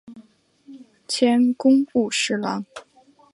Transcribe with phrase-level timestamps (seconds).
[1.07, 2.65] 迁工部侍郎。